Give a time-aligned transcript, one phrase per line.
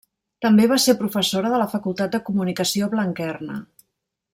[0.45, 3.63] També va ser professora de la Facultat de Comunicació Blanquerna.